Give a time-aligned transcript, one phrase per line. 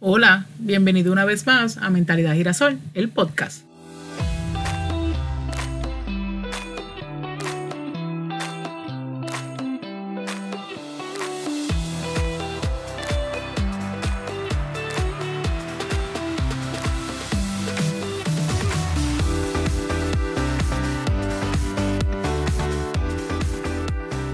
[0.00, 3.64] Hola, bienvenido una vez más a Mentalidad Girasol, el podcast.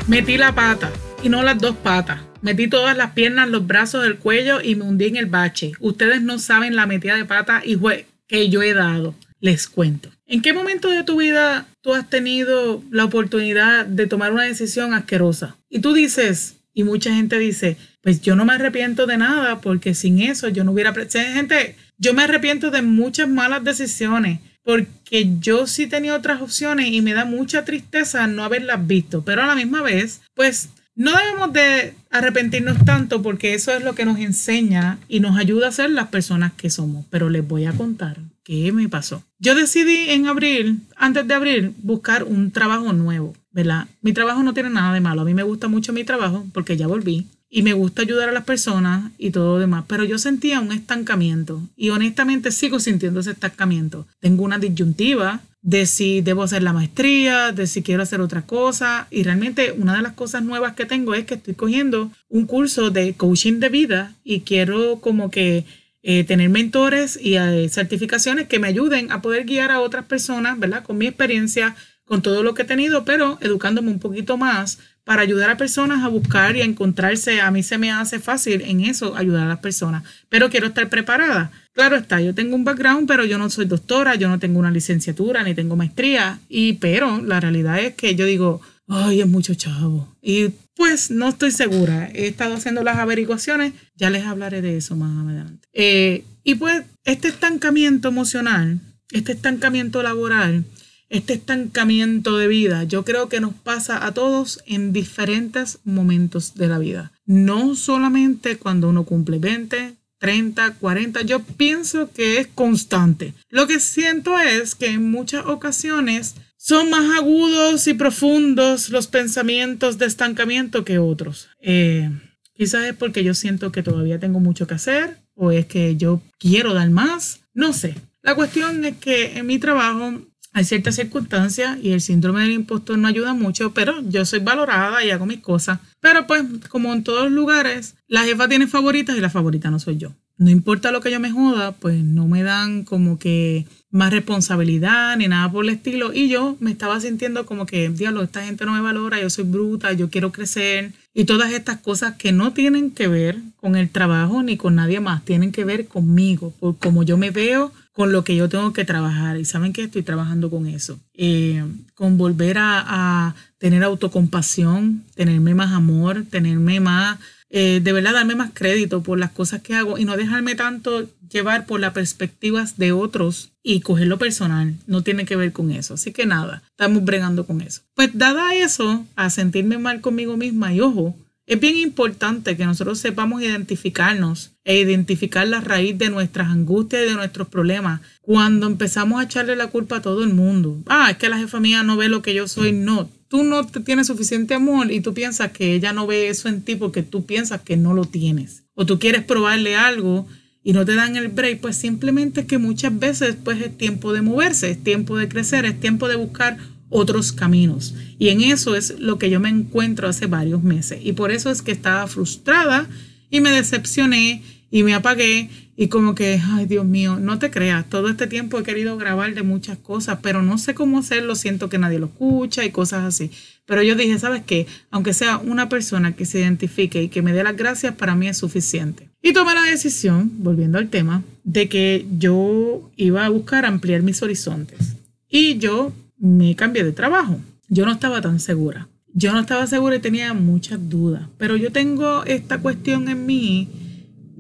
[0.09, 0.91] Metí la pata
[1.23, 2.30] y no las dos patas.
[2.43, 5.73] Metí todas las piernas, los brazos, el cuello y me hundí en el bache.
[5.81, 7.79] Ustedes no saben la metida de pata y
[8.27, 9.15] que yo he dado.
[9.41, 10.11] Les cuento.
[10.27, 14.93] ¿En qué momento de tu vida tú has tenido la oportunidad de tomar una decisión
[14.93, 15.57] asquerosa?
[15.71, 19.95] Y tú dices, y mucha gente dice, pues yo no me arrepiento de nada porque
[19.95, 20.95] sin eso yo no hubiera...
[20.95, 27.01] Gente, yo me arrepiento de muchas malas decisiones porque yo sí tenía otras opciones y
[27.01, 30.69] me da mucha tristeza no haberlas visto, pero a la misma vez, pues
[31.01, 35.69] no debemos de arrepentirnos tanto porque eso es lo que nos enseña y nos ayuda
[35.69, 39.25] a ser las personas que somos, pero les voy a contar qué me pasó.
[39.39, 43.87] Yo decidí en abril, antes de abril, buscar un trabajo nuevo, ¿verdad?
[44.03, 46.77] Mi trabajo no tiene nada de malo, a mí me gusta mucho mi trabajo porque
[46.77, 50.61] ya volví y me gusta ayudar a las personas y todo demás, pero yo sentía
[50.61, 54.07] un estancamiento y honestamente sigo sintiendo ese estancamiento.
[54.21, 59.09] Tengo una disyuntiva de si debo hacer la maestría, de si quiero hacer otra cosa
[59.11, 62.91] y realmente una de las cosas nuevas que tengo es que estoy cogiendo un curso
[62.91, 65.67] de coaching de vida y quiero como que
[66.03, 70.59] eh, tener mentores y eh, certificaciones que me ayuden a poder guiar a otras personas,
[70.59, 70.83] ¿verdad?
[70.83, 71.77] Con mi experiencia,
[72.11, 76.03] con todo lo que he tenido, pero educándome un poquito más para ayudar a personas
[76.03, 77.41] a buscar y a encontrarse.
[77.41, 80.89] A mí se me hace fácil en eso ayudar a las personas, pero quiero estar
[80.89, 81.53] preparada.
[81.73, 84.73] Claro está, yo tengo un background, pero yo no soy doctora, yo no tengo una
[84.73, 89.55] licenciatura ni tengo maestría, y pero la realidad es que yo digo, ay, es mucho
[89.55, 90.09] chavo.
[90.21, 92.11] Y pues no estoy segura.
[92.13, 95.69] He estado haciendo las averiguaciones, ya les hablaré de eso más adelante.
[95.73, 98.81] Eh, y pues este estancamiento emocional,
[99.13, 100.65] este estancamiento laboral,
[101.11, 106.69] este estancamiento de vida, yo creo que nos pasa a todos en diferentes momentos de
[106.69, 107.13] la vida.
[107.27, 113.35] No solamente cuando uno cumple 20, 30, 40, yo pienso que es constante.
[113.49, 119.99] Lo que siento es que en muchas ocasiones son más agudos y profundos los pensamientos
[119.99, 121.49] de estancamiento que otros.
[121.61, 122.11] Eh,
[122.55, 126.23] quizás es porque yo siento que todavía tengo mucho que hacer o es que yo
[126.39, 127.97] quiero dar más, no sé.
[128.23, 130.21] La cuestión es que en mi trabajo
[130.53, 135.05] hay ciertas circunstancias y el síndrome del impostor no ayuda mucho, pero yo soy valorada
[135.05, 135.79] y hago mis cosas.
[136.01, 139.79] Pero pues, como en todos los lugares, la jefa tiene favoritas y la favorita no
[139.79, 140.13] soy yo.
[140.39, 145.17] No importa lo que yo me joda, pues no me dan como que más responsabilidad
[145.19, 146.15] ni nada por el estilo.
[146.15, 149.45] Y yo me estaba sintiendo como que, diablo, esta gente no me valora, yo soy
[149.45, 150.93] bruta, yo quiero crecer.
[151.13, 155.01] Y todas estas cosas que no tienen que ver con el trabajo ni con nadie
[155.01, 158.73] más, tienen que ver conmigo, por cómo yo me veo, con lo que yo tengo
[158.73, 159.39] que trabajar.
[159.39, 160.99] Y saben que estoy trabajando con eso.
[161.15, 161.65] Eh,
[161.95, 167.19] con volver a, a tener autocompasión, tenerme más amor, tenerme más,
[167.53, 171.09] eh, de verdad darme más crédito por las cosas que hago y no dejarme tanto
[171.29, 174.77] llevar por las perspectivas de otros y cogerlo personal.
[174.87, 175.95] No tiene que ver con eso.
[175.95, 177.83] Así que nada, estamos bregando con eso.
[177.95, 181.17] Pues dada eso, a sentirme mal conmigo misma y ojo,
[181.51, 187.09] es bien importante que nosotros sepamos identificarnos e identificar la raíz de nuestras angustias y
[187.09, 188.03] de nuestros problemas.
[188.21, 190.81] Cuando empezamos a echarle la culpa a todo el mundo.
[190.87, 192.71] Ah, es que la jefa mía no ve lo que yo soy.
[192.71, 196.63] No, tú no tienes suficiente amor y tú piensas que ella no ve eso en
[196.63, 198.63] ti porque tú piensas que no lo tienes.
[198.75, 200.29] O tú quieres probarle algo
[200.63, 204.13] y no te dan el break, pues simplemente es que muchas veces pues es tiempo
[204.13, 206.59] de moverse, es tiempo de crecer, es tiempo de buscar
[206.91, 207.95] otros caminos.
[208.19, 211.01] Y en eso es lo que yo me encuentro hace varios meses.
[211.03, 212.87] Y por eso es que estaba frustrada
[213.31, 217.89] y me decepcioné y me apagué y como que, ay Dios mío, no te creas,
[217.89, 221.71] todo este tiempo he querido grabar de muchas cosas, pero no sé cómo hacerlo, siento
[221.71, 223.31] que nadie lo escucha y cosas así.
[223.65, 224.67] Pero yo dije, ¿sabes qué?
[224.91, 228.29] Aunque sea una persona que se identifique y que me dé las gracias, para mí
[228.29, 229.09] es suficiente.
[229.23, 234.23] Y tomé la decisión, volviendo al tema, de que yo iba a buscar ampliar mis
[234.23, 234.97] horizontes.
[235.31, 237.41] Y yo me cambié de trabajo.
[237.69, 238.89] Yo no estaba tan segura.
[239.13, 241.29] Yo no estaba segura y tenía muchas dudas.
[241.39, 243.69] Pero yo tengo esta cuestión en mí,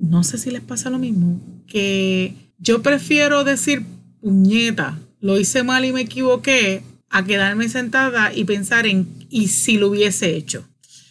[0.00, 3.85] no sé si les pasa lo mismo, que yo prefiero decir,
[4.21, 9.79] puñeta, lo hice mal y me equivoqué, a quedarme sentada y pensar en, ¿y si
[9.79, 10.65] lo hubiese hecho?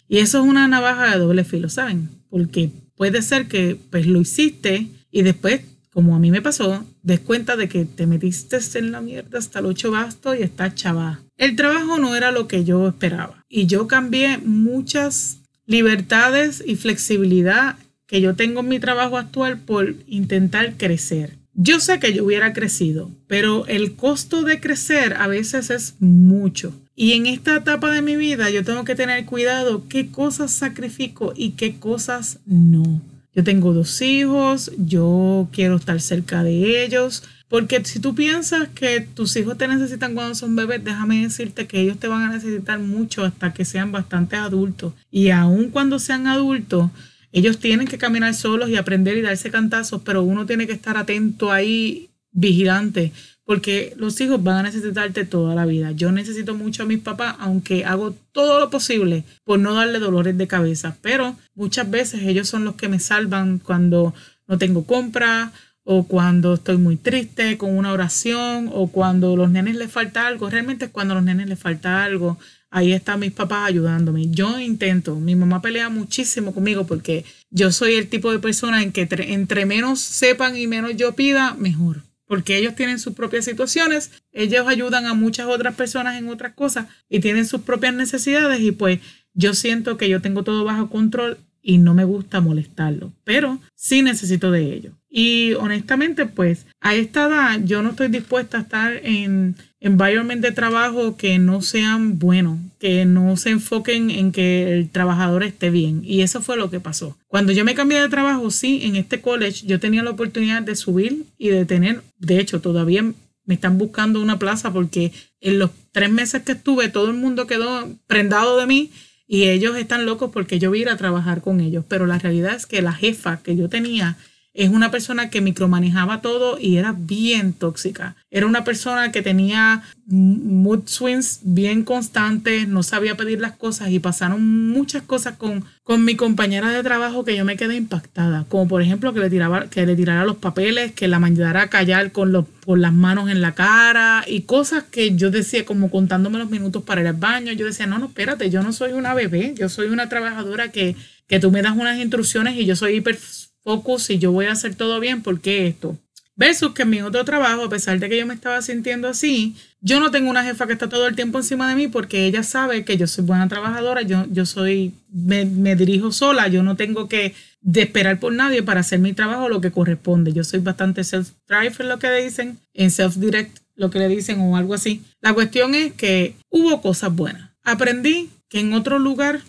[0.08, 2.08] Y eso es una navaja de doble filo, ¿saben?
[2.30, 5.60] Porque puede ser que pues lo hiciste y después
[5.92, 9.58] como a mí me pasó, des cuenta de que te metiste en la mierda hasta
[9.58, 11.20] el ocho basto y estás chava.
[11.36, 17.76] El trabajo no era lo que yo esperaba y yo cambié muchas libertades y flexibilidad
[18.06, 21.38] que yo tengo en mi trabajo actual por intentar crecer.
[21.54, 26.72] Yo sé que yo hubiera crecido, pero el costo de crecer a veces es mucho.
[26.96, 31.32] Y en esta etapa de mi vida yo tengo que tener cuidado qué cosas sacrifico
[31.36, 33.00] y qué cosas no.
[33.34, 39.00] Yo tengo dos hijos, yo quiero estar cerca de ellos, porque si tú piensas que
[39.00, 42.78] tus hijos te necesitan cuando son bebés, déjame decirte que ellos te van a necesitar
[42.78, 44.94] mucho hasta que sean bastante adultos.
[45.10, 46.90] Y aun cuando sean adultos,
[47.32, 50.96] ellos tienen que caminar solos y aprender y darse cantazos, pero uno tiene que estar
[50.96, 53.12] atento ahí, vigilante,
[53.50, 55.90] porque los hijos van a necesitarte toda la vida.
[55.90, 60.38] Yo necesito mucho a mis papás, aunque hago todo lo posible por no darle dolores
[60.38, 64.14] de cabeza, pero muchas veces ellos son los que me salvan cuando
[64.46, 65.50] no tengo compra
[65.82, 70.48] o cuando estoy muy triste con una oración o cuando los nenes les falta algo.
[70.48, 72.38] Realmente es cuando los nenes les falta algo.
[72.70, 74.30] Ahí están mis papás ayudándome.
[74.30, 78.92] Yo intento, mi mamá pelea muchísimo conmigo porque yo soy el tipo de persona en
[78.92, 84.12] que entre menos sepan y menos yo pida, mejor porque ellos tienen sus propias situaciones,
[84.30, 88.70] ellos ayudan a muchas otras personas en otras cosas y tienen sus propias necesidades y
[88.70, 89.00] pues
[89.34, 94.02] yo siento que yo tengo todo bajo control y no me gusta molestarlo, pero sí
[94.02, 94.94] necesito de ellos.
[95.10, 100.52] Y honestamente, pues a esta edad yo no estoy dispuesta a estar en environment de
[100.52, 106.02] trabajo que no sean buenos, que no se enfoquen en que el trabajador esté bien.
[106.04, 107.18] Y eso fue lo que pasó.
[107.26, 110.76] Cuando yo me cambié de trabajo, sí, en este college yo tenía la oportunidad de
[110.76, 115.70] subir y de tener, de hecho, todavía me están buscando una plaza porque en los
[115.90, 118.90] tres meses que estuve todo el mundo quedó prendado de mí
[119.26, 121.84] y ellos están locos porque yo voy a trabajar con ellos.
[121.88, 124.16] Pero la realidad es que la jefa que yo tenía
[124.52, 128.16] es una persona que micromanejaba todo y era bien tóxica.
[128.30, 134.00] Era una persona que tenía mood swings bien constantes, no sabía pedir las cosas y
[134.00, 138.44] pasaron muchas cosas con, con mi compañera de trabajo que yo me quedé impactada.
[138.48, 141.68] Como por ejemplo que le, tiraba, que le tirara los papeles, que la mandara a
[141.68, 145.90] callar con, los, con las manos en la cara y cosas que yo decía como
[145.90, 147.52] contándome los minutos para ir al baño.
[147.52, 150.96] Yo decía, no, no, espérate, yo no soy una bebé, yo soy una trabajadora que,
[151.28, 153.16] que tú me das unas instrucciones y yo soy hiper
[153.62, 155.96] focus y yo voy a hacer todo bien, porque esto?
[156.36, 159.56] Versus que en mi otro trabajo, a pesar de que yo me estaba sintiendo así,
[159.82, 162.42] yo no tengo una jefa que está todo el tiempo encima de mí porque ella
[162.42, 166.76] sabe que yo soy buena trabajadora, yo, yo soy, me, me dirijo sola, yo no
[166.76, 167.34] tengo que
[167.74, 170.32] esperar por nadie para hacer mi trabajo lo que corresponde.
[170.32, 174.72] Yo soy bastante self-drive, lo que dicen, en self-direct, lo que le dicen o algo
[174.72, 175.02] así.
[175.20, 177.50] La cuestión es que hubo cosas buenas.
[177.62, 179.42] Aprendí que en otro lugar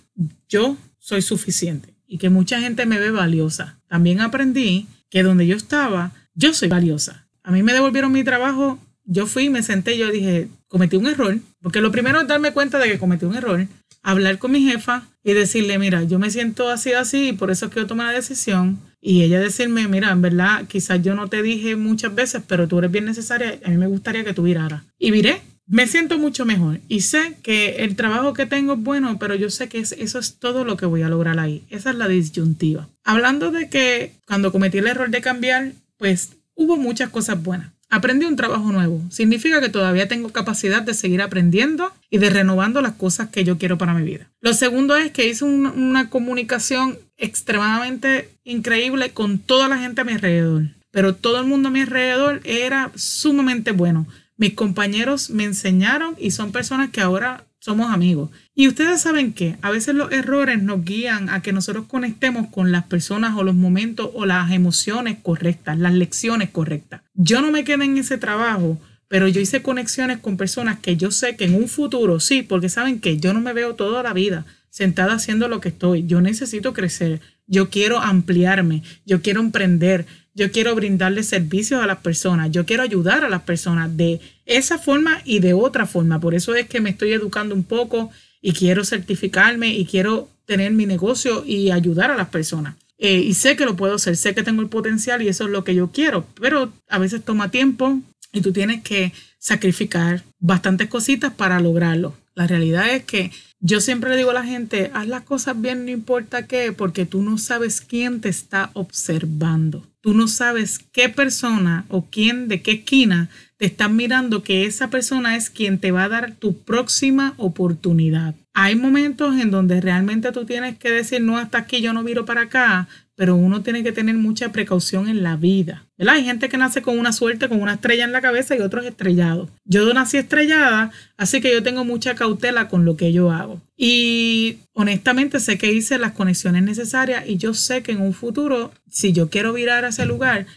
[0.49, 3.79] yo soy suficiente y que mucha gente me ve valiosa.
[3.87, 7.25] También aprendí que donde yo estaba, yo soy valiosa.
[7.41, 11.39] A mí me devolvieron mi trabajo, yo fui, me senté, yo dije, cometí un error,
[11.61, 13.65] porque lo primero es darme cuenta de que cometí un error,
[14.03, 17.67] hablar con mi jefa y decirle, mira, yo me siento así, así, y por eso
[17.67, 18.81] es que yo la decisión.
[18.99, 22.79] Y ella decirme, mira, en verdad, quizás yo no te dije muchas veces, pero tú
[22.79, 24.83] eres bien necesaria, a mí me gustaría que tú viraras.
[24.99, 29.17] Y viré, me siento mucho mejor y sé que el trabajo que tengo es bueno,
[29.17, 31.63] pero yo sé que eso es todo lo que voy a lograr ahí.
[31.69, 32.89] Esa es la disyuntiva.
[33.05, 37.71] Hablando de que cuando cometí el error de cambiar, pues hubo muchas cosas buenas.
[37.89, 39.01] Aprendí un trabajo nuevo.
[39.09, 43.57] Significa que todavía tengo capacidad de seguir aprendiendo y de renovando las cosas que yo
[43.57, 44.27] quiero para mi vida.
[44.41, 50.03] Lo segundo es que hice una, una comunicación extremadamente increíble con toda la gente a
[50.03, 50.63] mi alrededor.
[50.91, 54.05] Pero todo el mundo a mi alrededor era sumamente bueno.
[54.41, 58.31] Mis compañeros me enseñaron y son personas que ahora somos amigos.
[58.55, 62.71] Y ustedes saben que a veces los errores nos guían a que nosotros conectemos con
[62.71, 67.01] las personas o los momentos o las emociones correctas, las lecciones correctas.
[67.13, 71.11] Yo no me quedé en ese trabajo, pero yo hice conexiones con personas que yo
[71.11, 74.13] sé que en un futuro, sí, porque saben que yo no me veo toda la
[74.13, 76.07] vida sentada haciendo lo que estoy.
[76.07, 81.99] Yo necesito crecer, yo quiero ampliarme, yo quiero emprender, yo quiero brindarle servicios a las
[81.99, 86.19] personas, yo quiero ayudar a las personas de esa forma y de otra forma.
[86.19, 88.09] Por eso es que me estoy educando un poco
[88.41, 92.75] y quiero certificarme y quiero tener mi negocio y ayudar a las personas.
[92.97, 95.49] Eh, y sé que lo puedo hacer, sé que tengo el potencial y eso es
[95.49, 97.99] lo que yo quiero, pero a veces toma tiempo
[98.31, 102.15] y tú tienes que sacrificar bastantes cositas para lograrlo.
[102.35, 105.85] La realidad es que yo siempre le digo a la gente, haz las cosas bien,
[105.85, 109.85] no importa qué, porque tú no sabes quién te está observando.
[110.01, 114.89] Tú no sabes qué persona o quién de qué esquina te están mirando que esa
[114.89, 118.33] persona es quien te va a dar tu próxima oportunidad.
[118.53, 122.25] Hay momentos en donde realmente tú tienes que decir, no, hasta aquí yo no miro
[122.25, 122.87] para acá,
[123.21, 125.85] pero uno tiene que tener mucha precaución en la vida.
[125.95, 126.15] ¿verdad?
[126.15, 128.83] Hay gente que nace con una suerte, con una estrella en la cabeza y otros
[128.83, 129.47] estrellados.
[129.63, 133.61] Yo nací estrellada, así que yo tengo mucha cautela con lo que yo hago.
[133.77, 138.71] Y honestamente sé que hice las conexiones necesarias y yo sé que en un futuro,
[138.89, 140.47] si yo quiero virar a ese lugar,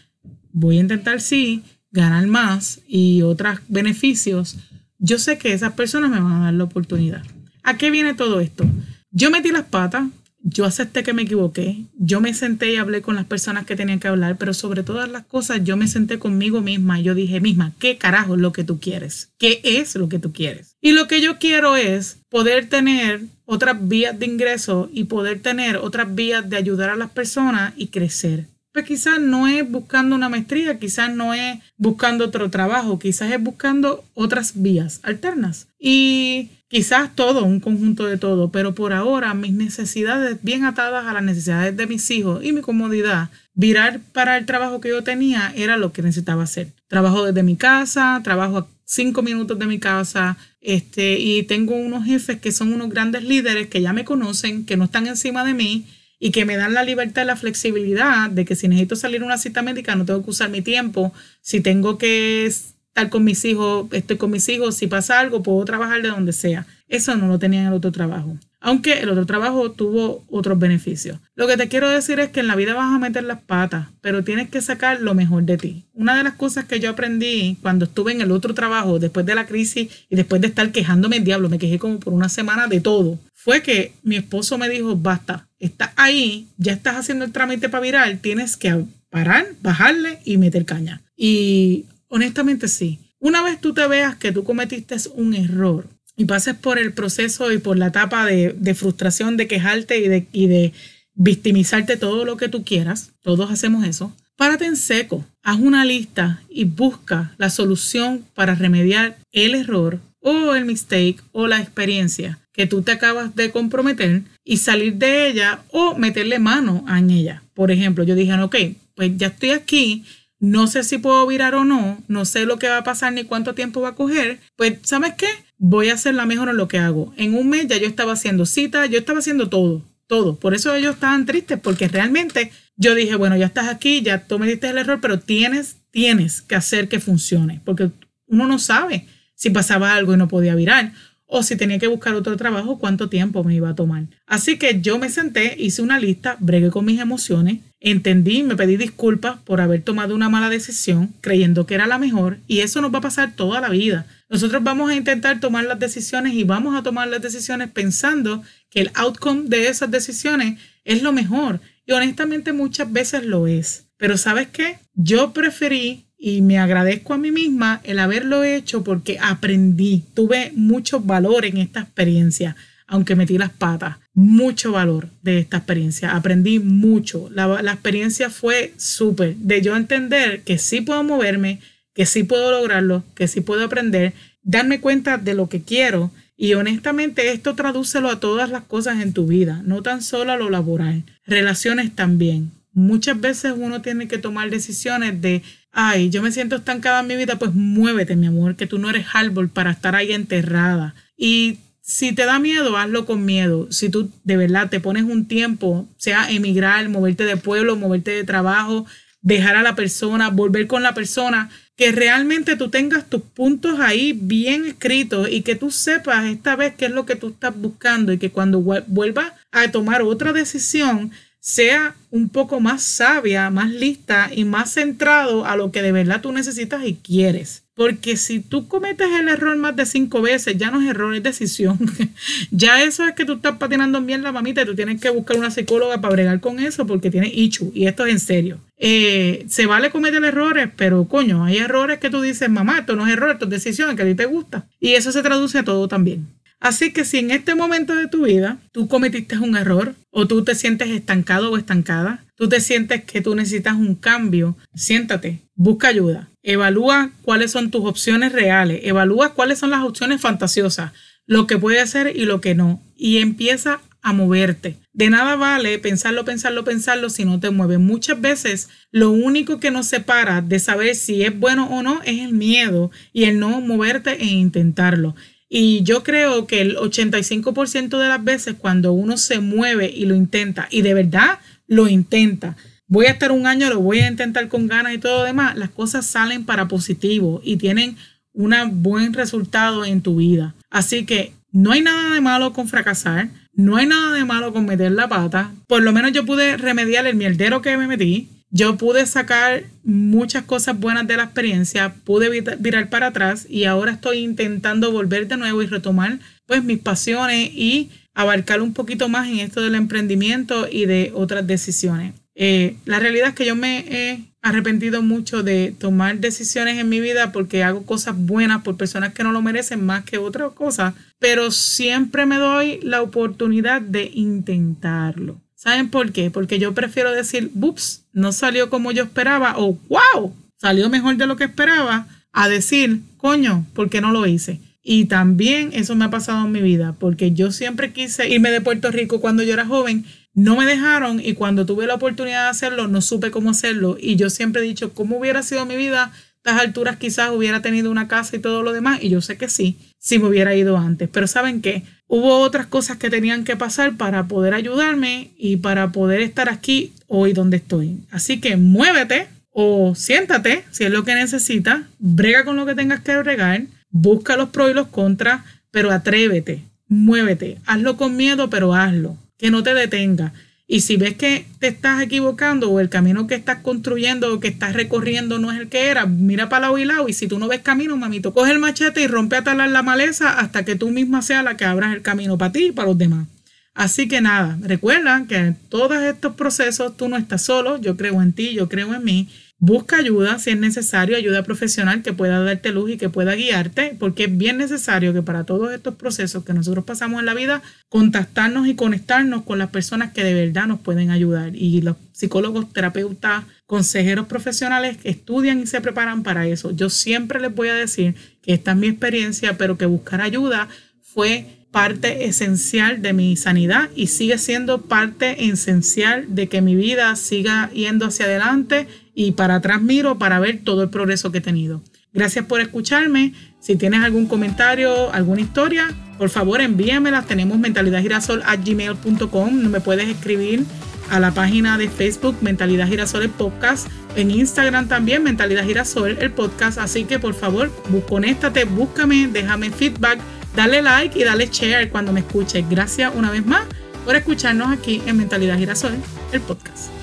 [0.51, 4.57] voy a intentar sí ganar más y otros beneficios.
[4.97, 7.21] Yo sé que esas personas me van a dar la oportunidad.
[7.61, 8.65] ¿A qué viene todo esto?
[9.11, 10.07] Yo metí las patas,
[10.47, 13.99] yo acepté que me equivoqué, yo me senté y hablé con las personas que tenían
[13.99, 16.99] que hablar, pero sobre todas las cosas yo me senté conmigo misma.
[16.99, 19.31] Yo dije misma, ¿qué carajo es lo que tú quieres?
[19.39, 20.77] ¿Qué es lo que tú quieres?
[20.81, 25.77] Y lo que yo quiero es poder tener otras vías de ingreso y poder tener
[25.77, 28.45] otras vías de ayudar a las personas y crecer.
[28.71, 33.41] Pues quizás no es buscando una maestría, quizás no es buscando otro trabajo, quizás es
[33.41, 35.69] buscando otras vías alternas.
[35.79, 41.13] Y quizás todo, un conjunto de todo, pero por ahora mis necesidades bien atadas a
[41.13, 45.53] las necesidades de mis hijos y mi comodidad, virar para el trabajo que yo tenía
[45.55, 46.73] era lo que necesitaba hacer.
[46.87, 52.05] Trabajo desde mi casa, trabajo a cinco minutos de mi casa, este, y tengo unos
[52.05, 55.53] jefes que son unos grandes líderes que ya me conocen, que no están encima de
[55.53, 55.85] mí
[56.19, 59.25] y que me dan la libertad y la flexibilidad de que si necesito salir a
[59.25, 62.51] una cita médica no tengo que usar mi tiempo, si tengo que
[62.95, 66.31] estar con mis hijos, estoy con mis hijos, si pasa algo puedo trabajar de donde
[66.31, 66.65] sea.
[66.87, 68.37] Eso no lo tenía en el otro trabajo.
[68.61, 71.19] Aunque el otro trabajo tuvo otros beneficios.
[71.35, 73.87] Lo que te quiero decir es que en la vida vas a meter las patas,
[73.99, 75.83] pero tienes que sacar lo mejor de ti.
[75.93, 79.35] Una de las cosas que yo aprendí cuando estuve en el otro trabajo, después de
[79.35, 82.67] la crisis y después de estar quejándome el diablo, me quejé como por una semana
[82.67, 87.33] de todo, fue que mi esposo me dijo, basta, estás ahí, ya estás haciendo el
[87.33, 91.01] trámite para virar, tienes que parar, bajarle y meter caña.
[91.17, 92.99] Y honestamente sí.
[93.19, 97.51] Una vez tú te veas que tú cometiste un error y pases por el proceso
[97.51, 99.97] y por la etapa de, frustración, de quejarte
[100.31, 100.73] y de,
[101.17, 106.41] victimizarte todo lo que tú quieras, todos hacemos eso, párate en seco, haz una lista
[106.49, 112.67] y busca la solución para remediar el error o el mistake o la experiencia que
[112.67, 117.43] tú te acabas de comprometer y salir de ella o meterle mano en ella.
[117.53, 118.55] Por ejemplo, yo dije, ok,
[118.95, 120.03] pues ya estoy aquí,
[120.45, 123.23] no sé si puedo virar o no, no sé lo que va a pasar ni
[123.23, 125.25] cuánto tiempo va a coger, pues ¿sabes qué?
[125.57, 127.15] Voy a hacer la mejor en lo que hago.
[127.17, 130.35] En un mes ya yo estaba haciendo citas, yo estaba haciendo todo, todo.
[130.35, 134.37] Por eso ellos estaban tristes, porque realmente yo dije, bueno, ya estás aquí, ya tú
[134.37, 137.89] me diste el error, pero tienes, tienes que hacer que funcione, porque
[138.27, 140.93] uno no sabe si pasaba algo y no podía virar
[141.27, 144.05] o si tenía que buscar otro trabajo, cuánto tiempo me iba a tomar.
[144.27, 148.77] Así que yo me senté, hice una lista, bregué con mis emociones, entendí, me pedí
[148.77, 152.93] disculpas por haber tomado una mala decisión, creyendo que era la mejor, y eso nos
[152.93, 154.05] va a pasar toda la vida.
[154.29, 158.81] Nosotros vamos a intentar tomar las decisiones y vamos a tomar las decisiones pensando que
[158.81, 161.59] el outcome de esas decisiones es lo mejor.
[161.85, 163.85] Y honestamente muchas veces lo es.
[163.97, 164.79] Pero ¿sabes qué?
[164.93, 170.99] Yo preferí y me agradezco a mí misma el haberlo hecho porque aprendí, tuve mucho
[170.99, 172.55] valor en esta experiencia,
[172.87, 178.73] aunque metí las patas, mucho valor de esta experiencia, aprendí mucho, la, la experiencia fue
[178.75, 181.59] súper, de yo entender que sí puedo moverme,
[181.93, 186.55] que sí puedo lograrlo, que sí puedo aprender, darme cuenta de lo que quiero y
[186.55, 190.49] honestamente esto tradúcelo a todas las cosas en tu vida, no tan solo a lo
[190.49, 192.54] laboral, relaciones también.
[192.75, 195.41] Muchas veces uno tiene que tomar decisiones de
[195.75, 198.89] ay, yo me siento estancada en mi vida, pues muévete, mi amor, que tú no
[198.89, 200.95] eres árbol para estar ahí enterrada.
[201.17, 203.67] Y si te da miedo, hazlo con miedo.
[203.71, 208.23] Si tú de verdad te pones un tiempo, sea emigrar, moverte de pueblo, moverte de
[208.23, 208.85] trabajo,
[209.21, 214.13] dejar a la persona, volver con la persona, que realmente tú tengas tus puntos ahí
[214.13, 218.13] bien escritos y que tú sepas esta vez qué es lo que tú estás buscando
[218.13, 221.11] y que cuando vuelvas a tomar otra decisión,
[221.45, 226.19] sea un poco más sabia, más lista y más centrado a lo que de verdad
[226.19, 227.61] tú necesitas y quieres.
[227.75, 231.21] Porque si tú cometes el error más de cinco veces, ya no es error, es
[231.21, 231.77] decisión.
[232.51, 235.37] ya eso es que tú estás patinando en la mamita, y tú tienes que buscar
[235.37, 237.71] una psicóloga para bregar con eso porque tienes ichu.
[237.75, 238.59] Y esto es en serio.
[238.77, 243.05] Eh, se vale cometer errores, pero coño, hay errores que tú dices, mamá, esto no
[243.05, 244.67] es error, esto es decisión, que a ti te gusta.
[244.79, 246.25] Y eso se traduce a todo también.
[246.59, 250.43] Así que si en este momento de tu vida tú cometiste un error o tú
[250.43, 255.89] te sientes estancado o estancada, tú te sientes que tú necesitas un cambio, siéntate, busca
[255.89, 260.91] ayuda, evalúa cuáles son tus opciones reales, evalúa cuáles son las opciones fantasiosas,
[261.25, 264.77] lo que puede hacer y lo que no, y empieza a moverte.
[264.93, 267.79] De nada vale pensarlo, pensarlo, pensarlo si no te mueves.
[267.79, 272.19] Muchas veces lo único que nos separa de saber si es bueno o no es
[272.19, 275.15] el miedo y el no moverte e intentarlo.
[275.49, 280.15] Y yo creo que el 85% de las veces cuando uno se mueve y lo
[280.15, 282.55] intenta y de verdad lo intenta.
[282.87, 285.55] Voy a estar un año, lo voy a intentar con ganas y todo lo demás.
[285.57, 287.97] Las cosas salen para positivo y tienen
[288.33, 290.55] un buen resultado en tu vida.
[290.69, 294.65] Así que no hay nada de malo con fracasar, no hay nada de malo con
[294.65, 295.51] meter la pata.
[295.67, 298.29] Por lo menos yo pude remediar el mierdero que me metí.
[298.51, 303.91] Yo pude sacar muchas cosas buenas de la experiencia, pude virar para atrás y ahora
[303.91, 309.27] estoy intentando volver de nuevo y retomar pues mis pasiones y abarcar un poquito más
[309.27, 312.13] en esto del emprendimiento y de otras decisiones.
[312.35, 316.99] Eh, la realidad es que yo me he arrepentido mucho de tomar decisiones en mi
[316.99, 320.93] vida porque hago cosas buenas por personas que no lo merecen más que otras cosas,
[321.17, 325.41] pero siempre me doy la oportunidad de intentarlo.
[325.55, 326.29] ¿Saben por qué?
[326.29, 331.27] Porque yo prefiero decir, ups, no salió como yo esperaba o wow, salió mejor de
[331.27, 334.59] lo que esperaba, a decir, coño, ¿por qué no lo hice?
[334.83, 338.61] Y también eso me ha pasado en mi vida, porque yo siempre quise irme de
[338.61, 342.49] Puerto Rico cuando yo era joven, no me dejaron y cuando tuve la oportunidad de
[342.49, 343.97] hacerlo, no supe cómo hacerlo.
[343.99, 346.03] Y yo siempre he dicho, ¿cómo hubiera sido mi vida?
[346.03, 349.37] A estas alturas quizás hubiera tenido una casa y todo lo demás, y yo sé
[349.37, 351.09] que sí, si me hubiera ido antes.
[351.09, 351.81] Pero ¿saben qué?
[352.07, 356.93] Hubo otras cosas que tenían que pasar para poder ayudarme y para poder estar aquí
[357.07, 357.97] hoy donde estoy.
[358.11, 363.01] Así que muévete o siéntate si es lo que necesitas, brega con lo que tengas
[363.01, 363.63] que bregar
[363.97, 369.49] Busca los pros y los contras, pero atrévete, muévete, hazlo con miedo, pero hazlo, que
[369.51, 370.33] no te detenga.
[370.67, 374.47] Y si ves que te estás equivocando o el camino que estás construyendo o que
[374.47, 377.07] estás recorriendo no es el que era, mira para lado y lado.
[377.07, 379.83] Y si tú no ves camino, mamito, coge el machete y rompe a talar la
[379.83, 382.87] maleza hasta que tú misma seas la que abras el camino para ti y para
[382.87, 383.27] los demás.
[383.75, 388.21] Así que nada, recuerda que en todos estos procesos tú no estás solo, yo creo
[388.21, 392.43] en ti, yo creo en mí Busca ayuda si es necesario, ayuda profesional que pueda
[392.43, 396.43] darte luz y que pueda guiarte, porque es bien necesario que para todos estos procesos
[396.43, 400.67] que nosotros pasamos en la vida, contactarnos y conectarnos con las personas que de verdad
[400.67, 401.55] nos pueden ayudar.
[401.55, 406.71] Y los psicólogos, terapeutas, consejeros profesionales estudian y se preparan para eso.
[406.71, 410.67] Yo siempre les voy a decir que esta es mi experiencia, pero que buscar ayuda
[411.01, 417.13] fue parte esencial de mi sanidad y sigue siendo parte esencial de que mi vida
[417.17, 421.41] siga yendo hacia adelante y para atrás miro para ver todo el progreso que he
[421.41, 421.81] tenido.
[422.13, 423.33] Gracias por escucharme.
[423.59, 427.27] Si tienes algún comentario, alguna historia, por favor envíamelas.
[427.27, 429.53] Tenemos mentalidadgirasol.gmail.com.
[429.53, 430.63] Me puedes escribir
[431.09, 436.31] a la página de Facebook Mentalidad Girasol el podcast, en Instagram también Mentalidad Girasol el
[436.31, 437.69] podcast, así que por favor,
[438.07, 440.19] conéctate, búscame, déjame feedback,
[440.55, 442.67] dale like y dale share cuando me escuches.
[442.69, 443.63] Gracias una vez más
[444.05, 445.95] por escucharnos aquí en Mentalidad Girasol
[446.31, 446.94] el podcast.